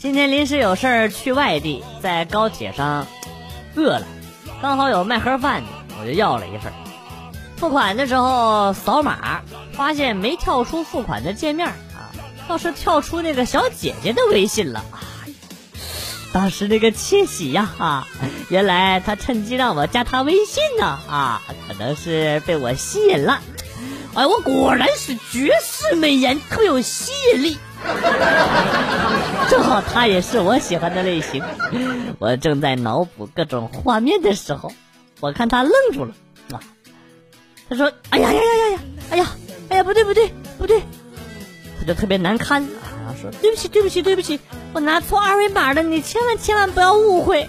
[0.00, 3.08] 今天临时有事儿去外地，在高铁上
[3.74, 4.06] 饿了，
[4.62, 5.68] 刚好有卖盒饭的，
[6.00, 6.72] 我就要了一份。
[7.56, 12.14] 付款的时候扫码，发现没跳出付款的界面啊，
[12.46, 14.84] 倒是跳出那个小姐姐的微信了。
[16.32, 18.06] 当时那个窃喜呀啊！
[18.50, 21.42] 原来他趁机让我加他微信呢啊！
[21.66, 23.40] 可能是被我吸引了。
[24.14, 27.58] 哎，我果然是绝世美颜，特有吸引力。
[29.48, 31.42] 正好他也是我喜欢的类型。
[32.18, 34.72] 我正在脑补各种画面的时候，
[35.20, 36.14] 我看他愣住了
[36.52, 36.60] 啊！
[37.70, 38.78] 他说：“哎呀呀呀呀呀！
[39.10, 39.26] 哎呀
[39.70, 40.80] 哎呀，不对不对不对！”
[41.80, 42.62] 他就特别难堪
[43.06, 44.40] 啊，说：“对不起对不起对不起，
[44.74, 47.48] 我拿错二维码了，你千万千万不要误会。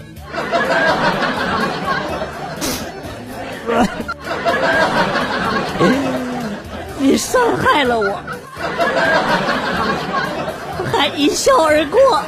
[6.98, 8.20] 你伤害了我，
[10.92, 12.22] 还一笑而过。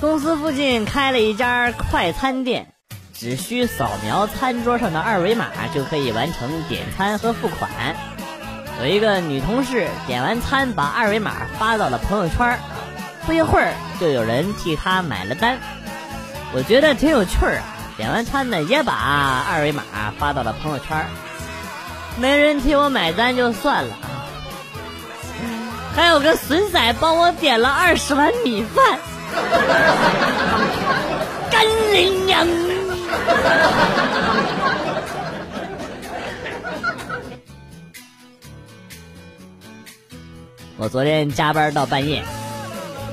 [0.00, 2.74] 公司附近开了一家快餐店，
[3.14, 7.70] 只需扫描餐桌上的二维码就可以完成点餐和付款。
[8.80, 12.58] 有一个女同事点完餐，把二维码发到了朋友圈，
[13.26, 15.58] 不一会儿就有人替她买了单。
[16.52, 17.62] 我觉得挺有趣儿啊！
[18.02, 19.84] 点完餐呢，也把二维码
[20.18, 21.06] 发到了朋友圈，
[22.16, 23.94] 没人替我买单就算了，
[25.94, 28.98] 还有个损仔帮我点了二十碗米饭，
[31.48, 32.44] 干人娘！
[40.76, 42.20] 我昨天加班到半夜，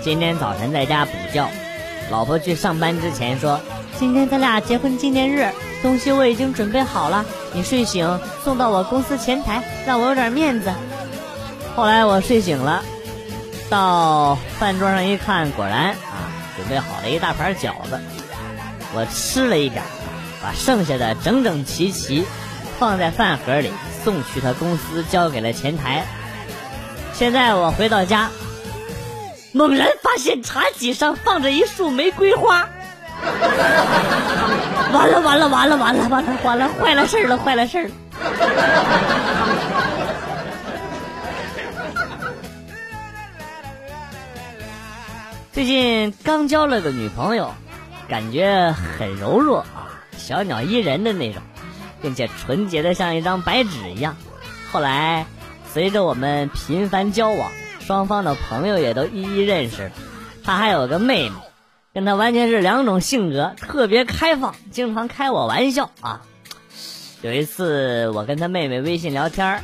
[0.02, 1.48] 今天早晨在家补觉。
[2.10, 3.60] 老婆去上班之前说
[4.00, 5.52] ：“今天咱俩结婚纪念日，
[5.82, 10.72] 东西我已经准备好了，你睡醒送到我公司前台，让我有点面子。”
[11.76, 12.82] 后来我睡醒了，
[13.70, 18.00] 到饭桌上一看，果然啊，准备好了一大盘饺子。
[18.94, 19.84] 我吃了一点，
[20.42, 22.24] 把剩下的整整齐齐
[22.80, 23.70] 放在饭盒里，
[24.06, 26.06] 送去他公司，交给了前台。
[27.14, 28.30] 现在我回到家，
[29.52, 32.70] 猛然发现茶几上放着一束玫瑰花。
[34.94, 37.92] 完了完了完了完了完了完了，坏了事儿了坏了事儿了！
[45.52, 47.54] 最近刚交了个女朋友，
[48.08, 51.42] 感觉很柔弱啊，小鸟依人的那种，
[52.02, 54.16] 并且纯洁的像一张白纸一样。
[54.72, 55.26] 后来。
[55.72, 59.92] 随着我们频繁交往，双方的朋友也都一一认识了。
[60.44, 61.36] 他还有个妹妹，
[61.94, 66.22] 跟他完全是两种性格，特别开放，经常开我玩笑啊。
[67.22, 69.62] 有一次我跟他妹妹微信聊天啊，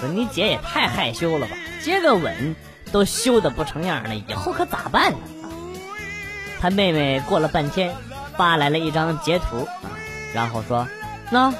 [0.00, 2.54] 说你姐也太害羞了吧，接个吻
[2.92, 5.18] 都羞得不成样了，以后可咋办呢？
[6.60, 7.94] 他妹妹过了半天
[8.36, 9.90] 发来了一张截图啊，
[10.32, 10.88] 然后说
[11.30, 11.52] ：“那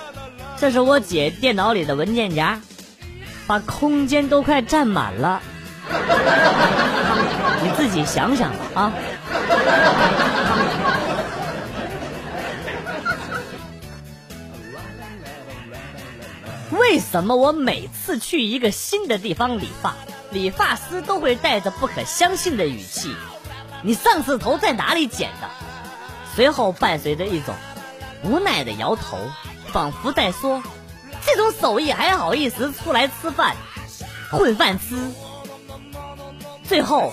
[0.57, 2.61] 这是我姐电脑里的文件夹。”
[3.49, 5.41] 把空间都快占满了，
[7.65, 8.93] 你自己想想吧啊！
[16.71, 19.95] 为什么我每次去一个新的地方理发，
[20.31, 23.15] 理发师都会带着不可相信的语气
[23.83, 25.49] ：“你上次头在哪里剪的？”
[26.35, 27.55] 随后伴随着一种
[28.23, 29.19] 无奈的摇头，
[29.73, 30.63] 仿佛在说。
[31.27, 33.57] 这种手艺还好意思出来吃饭，
[34.31, 34.97] 混饭吃。
[36.65, 37.13] 最后，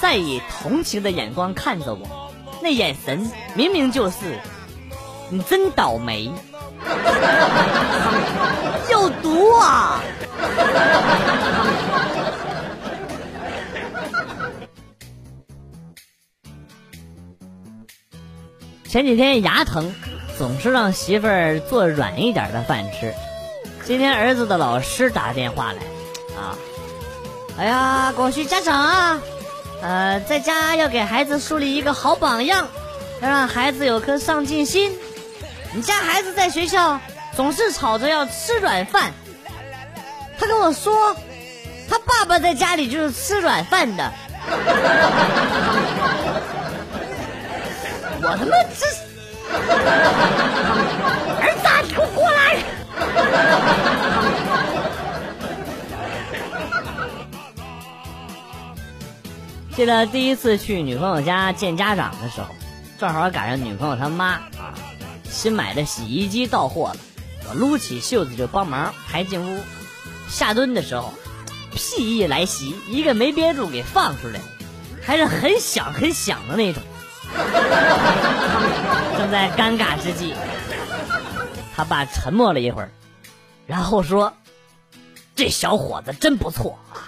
[0.00, 2.30] 再以同情的眼光看着我，
[2.62, 4.38] 那眼神明明就是
[5.30, 6.30] “你真倒霉，
[8.90, 10.02] 有毒啊！”
[18.88, 19.92] 前几天牙疼，
[20.38, 23.12] 总是让媳妇儿做软一点的饭吃。
[23.84, 25.78] 今天儿子的老师打电话来，
[26.34, 26.56] 啊，
[27.58, 29.20] 哎呀，广旭家长啊，
[29.82, 32.66] 呃，在家要给孩子树立一个好榜样，
[33.20, 34.96] 要让孩子有颗上进心。
[35.74, 36.98] 你家孩子在学校
[37.36, 39.12] 总是吵着要吃软饭，
[40.38, 41.14] 他跟我说，
[41.88, 44.12] 他爸爸在家里就是吃软饭的。
[48.22, 48.56] 我他妈，
[59.76, 62.48] 记得第一次去女朋友家见家长的时候，
[62.98, 64.72] 正好赶上女朋友她妈啊，
[65.28, 66.96] 新买的洗衣机到货了，
[67.50, 69.62] 我撸起袖子就帮忙抬进屋。
[70.30, 71.12] 下蹲的时候，
[71.74, 74.40] 屁意来袭，一个没憋住给放出来，
[75.02, 76.82] 还是很响很响的那种。
[79.18, 80.32] 正在尴尬之际，
[81.76, 82.90] 他爸沉默了一会儿，
[83.66, 84.32] 然后说
[85.36, 87.04] ：“这小伙子真不错啊，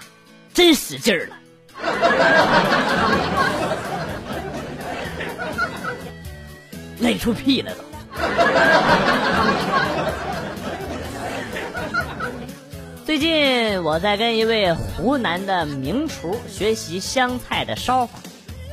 [0.53, 1.35] 真使劲儿了。”
[6.99, 7.83] 累出屁来了。
[13.05, 18.19] 最近我在跟一位湖南的名厨学习湘菜的烧法，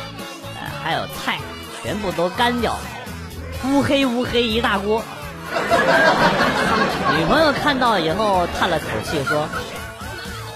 [0.59, 1.37] 呃，还有菜，
[1.83, 2.81] 全部都干掉了，
[3.65, 5.03] 乌黑乌黑一大锅。
[7.17, 9.47] 女朋友看到以后叹了口气说：“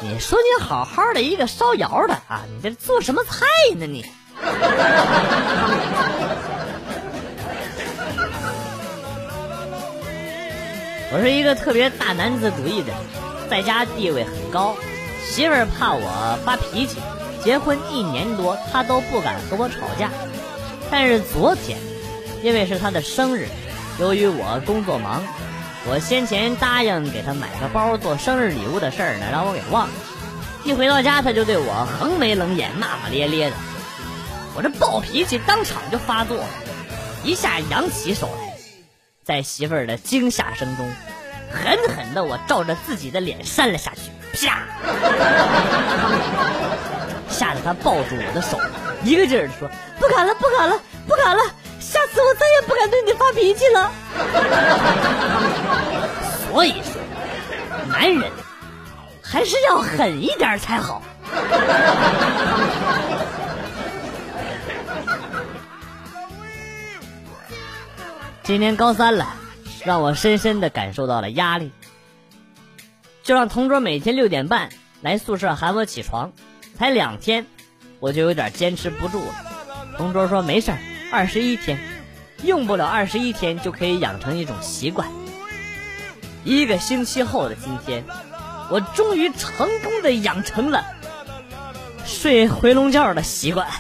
[0.02, 3.46] 你说你好好的一个烧窑的啊，你这做什么菜
[3.78, 4.06] 呢你？”
[11.12, 12.92] 我是一个特别大男子主义的，
[13.50, 14.76] 在家地位很高，
[15.26, 16.98] 媳妇儿怕我发脾气，
[17.44, 20.10] 结婚一年多她都不敢和我吵架。
[20.92, 21.78] 但是昨天，
[22.44, 23.48] 因为是她的生日，
[23.98, 25.24] 由于我工作忙，
[25.88, 29.94] 我先前答应给她买个包做生日礼物的事儿呢，让我给忘了。
[30.66, 33.56] 一回到家，她就对我横眉冷眼、骂骂咧咧的，
[34.54, 36.48] 我这暴脾气当场就发作了，
[37.24, 38.54] 一下扬起手来。
[39.24, 40.92] 在媳妇儿的惊吓声中，
[41.50, 44.12] 狠狠的我照着自己的脸扇了下去，
[44.46, 44.64] 啪！
[47.30, 48.60] 吓得她抱住我的手，
[49.04, 49.70] 一个劲儿的说
[50.00, 51.44] ：“不敢了，不敢了，不敢了！
[52.22, 53.92] 我再也不敢对你发脾气了。
[56.52, 57.02] ”所以说，
[57.90, 58.32] 男人
[59.22, 61.02] 还是要狠一点才好。
[68.44, 69.34] 今年高三了，
[69.84, 71.72] 让我深深的感受到了压力。
[73.24, 74.70] 就让同桌每天六点半
[75.02, 76.32] 来宿舍喊我起床，
[76.78, 77.48] 才两天，
[78.00, 79.34] 我就有点坚持不住了。
[79.98, 80.78] 同桌说没事儿，
[81.12, 81.80] 二十一天，
[82.44, 85.08] 用不了二十一天就可以养成一种习惯。
[86.44, 88.04] 一个星期后的今天，
[88.70, 90.86] 我终于成功的养成了
[92.06, 93.68] 睡回笼觉的习惯。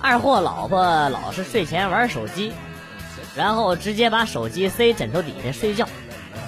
[0.00, 2.52] 二货老婆老是睡前玩手机，
[3.36, 5.88] 然后直接把手机塞枕头底下睡觉。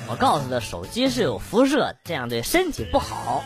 [0.08, 3.44] 我告诉他手机是有辐射，这样对身体不好。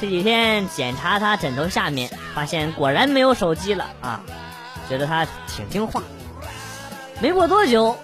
[0.00, 4.20] 这几天检查他枕头下面，发现果然没有手机了啊！
[4.88, 6.00] 觉得他挺听话。
[7.20, 7.96] 没过多久，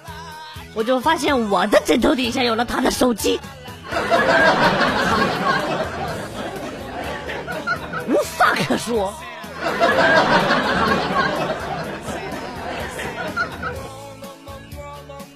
[0.75, 3.39] 我就发现我的枕头底下有了他的手机，
[8.09, 9.15] 无话可说。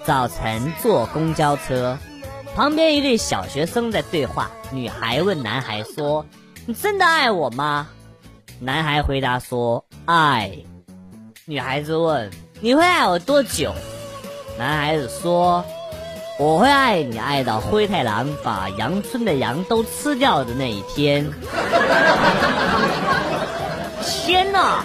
[0.05, 1.97] 早晨坐公交车，
[2.57, 4.51] 旁边一对小学生在对话。
[4.71, 6.27] 女孩问男孩说
[6.69, 7.89] ：“你真的爱我吗？”
[8.61, 10.53] 男孩回答说：“爱。”
[11.47, 13.73] 女孩子问：“你会爱我多久？”
[14.59, 15.65] 男孩子说
[16.39, 21.27] ：“我会爱你爱到灰太狼把羊村的羊都吃掉的那一天。”
[24.05, 24.85] 天哪！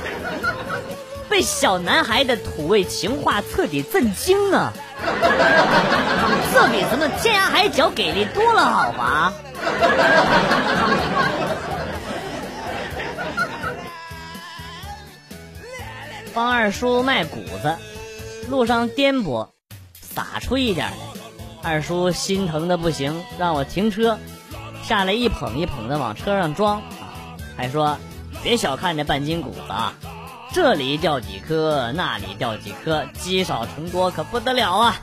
[1.28, 4.72] 被小男孩的土味情话彻底震惊了！
[6.54, 9.34] 这比什么天涯海角给力多了，好吧？
[16.34, 17.78] 帮二叔卖谷子，
[18.50, 19.50] 路上颠簸，
[19.94, 20.98] 洒出一点来，
[21.62, 24.18] 二叔心疼的不行，让我停车，
[24.84, 26.82] 下来一捧一捧的往车上装，
[27.56, 27.98] 还说。
[28.42, 29.94] 别小看这半斤谷子啊，
[30.52, 34.98] 这里掉几颗，那里掉几颗，积少成多可不得了啊！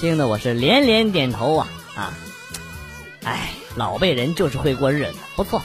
[0.00, 2.12] 听得我是连连点头啊啊！
[3.22, 5.62] 哎，老辈人就是会过日子，不错。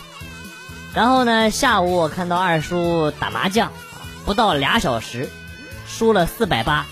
[0.93, 3.72] 然后呢，下午我看到二叔打麻将，
[4.25, 5.30] 不到俩小时，
[5.88, 6.86] 输了四百八。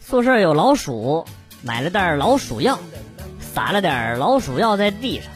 [0.00, 1.24] 宿舍有老鼠，
[1.62, 2.80] 买了袋老鼠药，
[3.54, 5.30] 撒了点老鼠药在地上，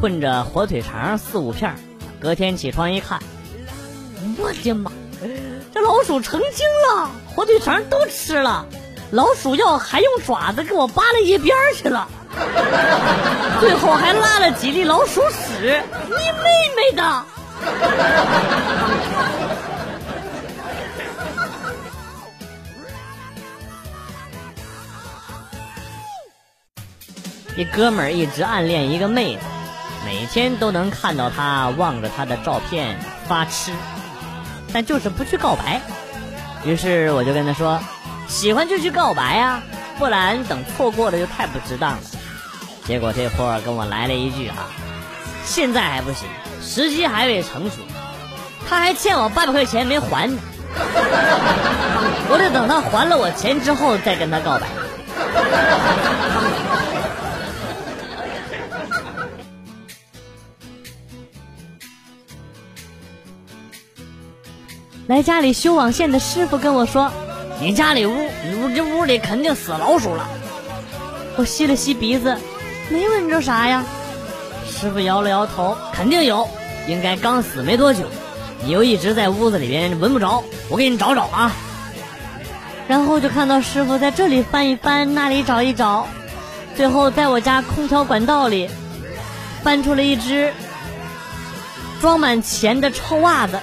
[0.00, 1.74] 混着火腿肠四五片。
[2.20, 3.22] 隔天起床一看，
[4.36, 4.92] 我的妈！
[5.72, 8.66] 这老鼠成精了，火腿肠都吃了，
[9.10, 12.08] 老鼠药还用爪子给我扒了一边去了，
[13.60, 17.24] 最后还拉了几粒老鼠屎，你妹妹的！
[27.56, 29.40] 一哥们儿一直暗恋一个妹子，
[30.06, 33.72] 每天都能看到她望着她的照片发痴，
[34.72, 35.80] 但就是不去告白。
[36.64, 37.80] 于是我就跟他说
[38.28, 39.60] ：“喜欢就去告白呀，
[39.98, 41.98] 不然等错过了就太不值当了。”
[42.88, 44.70] 结果这货跟我来了一句：“啊，
[45.44, 46.26] 现在还不行，
[46.62, 47.76] 时机还未成熟。”
[48.66, 50.40] 他还欠我八百块钱没还呢，
[52.30, 54.66] 我得等他还了我钱之后再跟他告白。
[65.08, 67.12] 来家里修网线的师傅跟我说
[67.60, 70.26] ：“你家里屋屋这屋里肯定死老鼠了。”
[71.36, 72.36] 我吸了吸鼻子，
[72.88, 73.84] 没闻着啥呀。
[74.66, 76.48] 师傅摇了摇头：“肯定有，
[76.86, 78.04] 应该刚死没多久。
[78.62, 81.52] 你又一直在屋子里边闻不着，我给你找找啊。”
[82.88, 86.06] 然后就看到师傅在这里翻一翻，那里找一找，
[86.74, 88.68] 最后在我家空调管道里
[89.62, 90.52] 翻出了一只
[92.00, 93.58] 装满钱的臭袜子。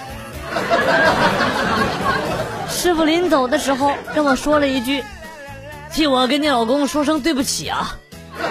[2.69, 5.03] 师傅临走的时候跟我说了一句
[5.91, 7.97] ：“替我跟你老公说声对不起啊。”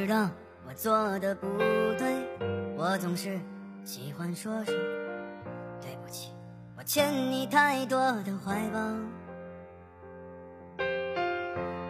[0.00, 0.30] 知道
[0.66, 1.46] 我做的不
[1.98, 2.14] 对，
[2.74, 3.38] 我总是。
[3.84, 4.74] 喜欢说声
[5.80, 6.32] 对不起，
[6.78, 8.80] 我欠你太多的怀抱。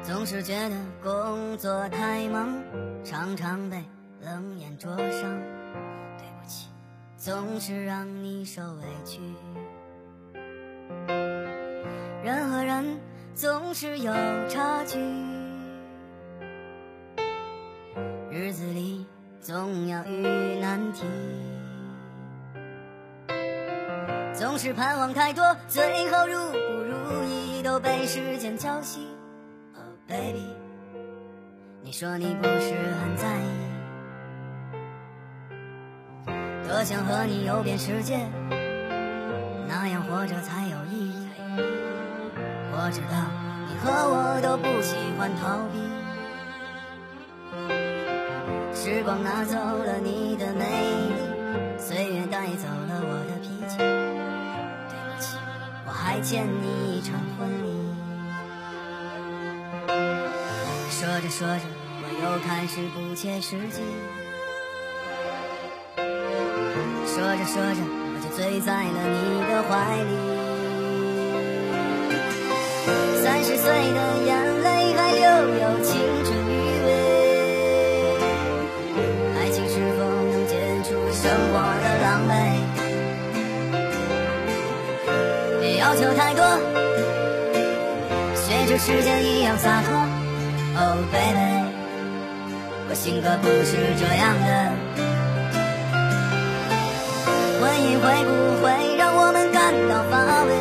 [0.03, 2.53] 总是觉得工作太忙，
[3.05, 3.85] 常常被
[4.21, 5.39] 冷眼灼伤。
[6.19, 6.69] 对不起，
[7.17, 9.21] 总是让你受委屈。
[12.25, 12.99] 人和人
[13.35, 14.13] 总是有
[14.49, 14.99] 差距，
[19.41, 21.03] 总要遇难题。
[24.35, 28.99] 总是盼望太多，最后如不如意都被时间浇熄。
[29.75, 30.45] Oh baby，
[31.83, 33.49] 你说你不是很在意，
[36.69, 38.19] 多想和你游遍世界，
[39.67, 41.29] 那样活着才有意义。
[42.73, 43.17] 我知道
[43.69, 45.79] 你和我都不喜欢逃避，
[48.91, 51.15] 时光拿走了你的美丽，
[51.79, 53.79] 岁月带走了我的脾气。
[53.79, 53.87] 对
[55.07, 55.37] 不起，
[55.87, 57.71] 我还欠你一场婚礼。
[60.91, 61.63] 说着说着，
[62.03, 63.81] 我又开始不切实际。
[67.07, 69.71] 说着说着，我就醉在了你的怀
[70.03, 70.13] 里。
[73.23, 74.31] 三十岁的眼
[74.65, 75.23] 泪还留
[75.61, 75.95] 有青
[76.25, 76.50] 春
[85.91, 86.45] 要求太多，
[88.37, 89.93] 学着时间一样洒脱。
[90.79, 91.67] Oh baby，
[92.89, 94.71] 我性格不是这样的。
[97.61, 98.31] 婚姻会不
[98.63, 100.55] 会让我们感到乏味？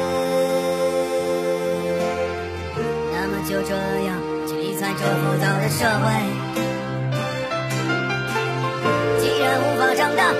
[3.13, 3.75] 那么就这
[4.07, 4.17] 样
[4.47, 6.09] 去理睬这浮躁的社会。
[9.19, 10.33] 既然无法长大，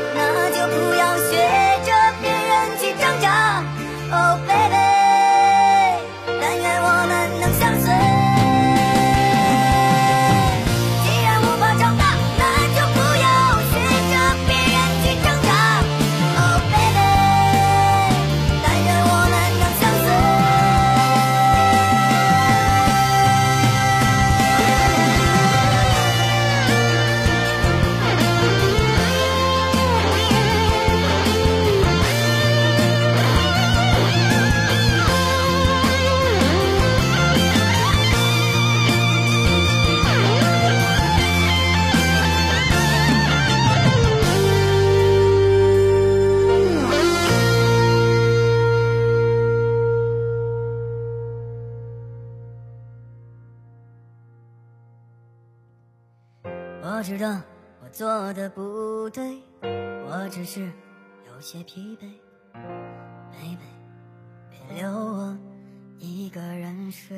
[57.09, 57.41] 我知道
[57.83, 60.61] 我做的不对我只是
[61.25, 62.03] 有些疲惫
[63.31, 63.61] 妹妹
[64.47, 65.35] 别留我
[65.97, 67.17] 一个人睡。